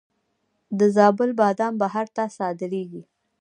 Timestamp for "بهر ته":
1.81-2.23